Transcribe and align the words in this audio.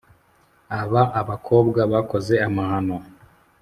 aba 0.81 1.01
abakobwa 1.19 1.79
bakoze 1.93 2.33
amahano 2.47 2.97